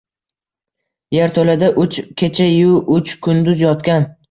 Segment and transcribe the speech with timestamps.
[1.17, 4.13] Yerto‘lada uch kecha-yu uch kunduz yotgan